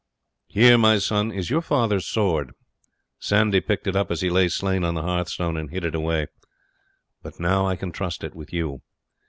[0.47, 2.53] Here, my son, is your father's sword.
[3.19, 6.25] Sandy picked it up as he lay slain on the hearthstone, and hid it away;
[7.21, 8.81] but now I can trust it with you.